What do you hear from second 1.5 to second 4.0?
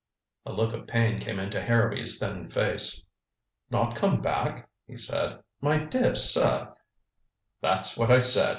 Harrowby's thin face. "Not